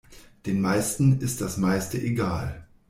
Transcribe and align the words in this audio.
Den 0.47 0.61
meisten 0.61 1.19
ist 1.19 1.41
das 1.41 1.57
meiste 1.57 2.01
egal. 2.01 2.65